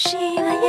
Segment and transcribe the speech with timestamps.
[0.00, 0.60] 喜马拉雅，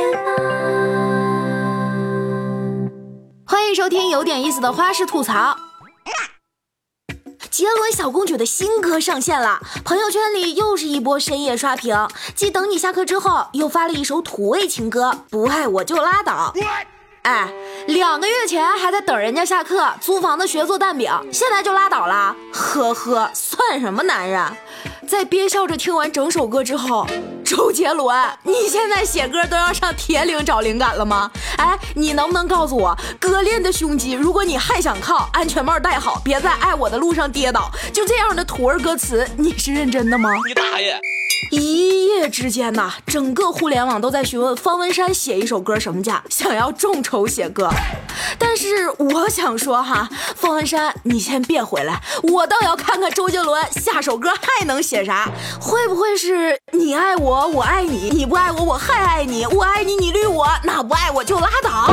[3.46, 5.56] 欢迎收听有点意思的花式吐槽。
[7.48, 11.96] 杰伦小公举的新歌上线了，朋友圈里又是一波深夜刷屏。
[12.34, 16.52] 继等你下课之后，又发了一首土味情歌《不爱我就拉倒》。
[17.22, 17.52] 哎，
[17.86, 22.34] 两个月前还在等人家下课，租房子学做蛋饼，现在就拉倒了？
[22.52, 24.42] 呵呵，算什么男人？
[25.06, 27.06] 在憋笑着听完整首歌之后，
[27.50, 31.28] 周杰伦，你现在写歌都要上铁岭找灵感了吗？
[31.56, 40.30] 哎，你能不能告诉我，割裂的胸肌，如果你还想靠，安全帽戴好，别在爱我的路上跌倒，就这样的土味歌词，你是认真的吗？
[40.46, 40.96] 你大爷！
[41.50, 47.68] 一夜之间呐，整个互联网都在询问方文山写一首歌什么价，想要众筹写歌。
[48.38, 55.28] 但是我想说哈，方文山，你先别回来，我倒要看看周杰伦下首歌还能写啥？
[55.60, 61.92] 会不会是你爱我，我爱你；你不爱我，我还爱你；我爱你，你绿我；那不爱我就拉倒。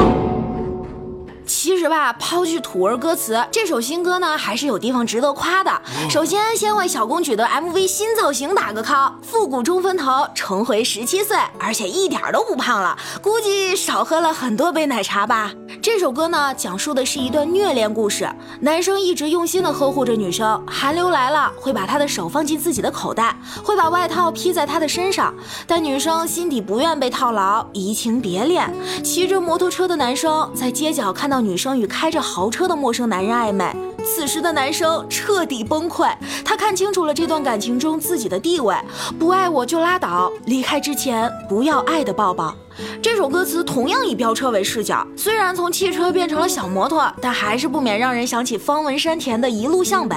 [1.46, 5.72] 其实吧，抛去土味歌词，这首新歌呢还是有地方值得夸的。
[6.10, 15.54] 首先，先为小公举的 MV 新造型打个 call，复古中分头，重回十七岁，而且一点都不胖了，估计少喝了很多杯奶茶吧。
[15.88, 25.34] 这首歌呢，讲述的是一段虐恋故事，男生一直用心的呵护着女生，寒流来了会把他的手放进自己的口袋，会把外套披在她的身上，
[25.66, 28.70] 但女生心底不愿被套牢，移情别恋。
[29.02, 31.40] 骑着摩托车的男生在街角看到。
[31.40, 33.74] 女生与开着豪车的陌生男人暧昧，
[34.16, 36.12] 此时的男生彻底崩溃。
[36.44, 38.76] 他看清楚了这段感情中自己的地位，
[39.20, 42.56] 不爱我就拉倒，离开之前不要爱的抱抱。
[43.02, 50.16] 这首歌词同样以飙车为视角，虽然从汽车变成了小摩托，但还是不免让人想起方文山填的一路向北。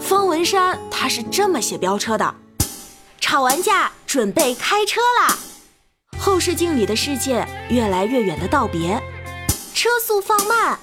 [0.00, 2.34] 方文山他是这么写飙车的：
[3.20, 5.36] 吵完架准备开车啦，
[6.18, 9.00] 后视镜里的世界越来越远的道别。
[9.72, 10.78] 车速放慢，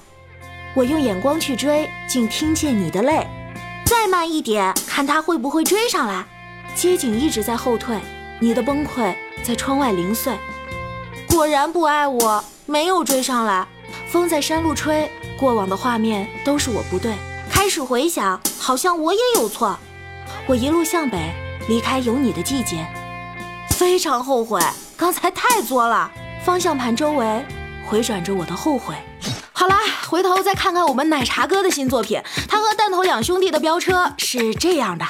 [0.72, 3.26] 我用眼光去追，竟听见你的泪。
[3.84, 6.24] 再慢一点，看他会不会追上来。
[6.76, 7.98] 街景一直在后退，
[8.38, 10.32] 你的崩溃在窗外零碎。
[11.28, 13.66] 果然不爱我，没有追上来。
[14.08, 17.14] 风在山路吹，过往的画面都是我不对。
[17.50, 19.76] 开始回想，好像我也有错。
[20.46, 21.32] 我一路向北，
[21.68, 22.86] 离开有你的季节。
[23.70, 24.60] 非常后悔，
[24.96, 26.10] 刚才太作了。
[26.44, 27.44] 方向盘周围。
[27.86, 28.94] 回转着我的后悔。
[29.60, 29.78] 好啦，
[30.08, 35.04] 回头再看看我们奶茶哥的新作品，他和弹头两兄弟的飙车是这样的：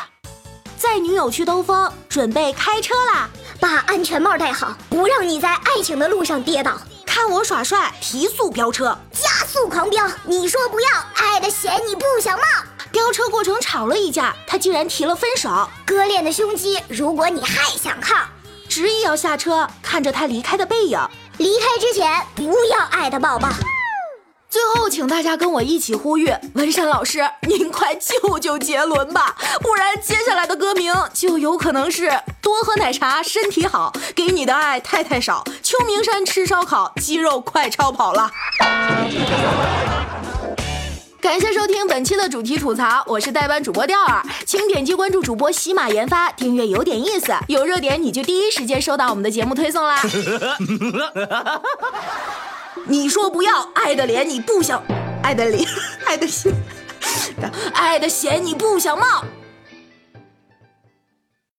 [0.76, 3.30] 载女友去兜风，准备开车啦，
[3.60, 6.76] 把安全帽戴好，不让你在爱情的路上跌倒。
[7.06, 10.04] 看我耍帅，提速飙车，加速狂飙。
[10.24, 12.42] 你说不要，爱的嫌你不想冒。
[12.90, 15.48] 飙车过程吵了一架，他竟然提了分手。
[15.86, 18.16] 割裂的胸肌，如果你还想靠，
[18.68, 20.98] 执意要下车，看着他离开的背影。
[21.38, 23.48] 离开之前不要爱的抱抱。
[24.50, 32.10] 最后，请大家跟我一起呼吁文山老师，您快救救杰伦吧，不然接下来的歌名就有可能是
[32.42, 38.28] 多喝奶茶身体好，给你的爱太太少，秋名山吃烧烤，肌肉快超跑了。
[41.20, 50.02] 感谢收听本期的主题吐槽，我是代班主播钓儿，请点击关注主播喜马研发，订阅有点意思，有热点你就第一时间收到我们的节目推送啦。
[52.86, 54.82] 你说不要爱的脸，你不想
[55.22, 55.68] 爱的脸，
[56.06, 56.52] 爱的心，
[57.74, 59.24] 爱的险你不想冒。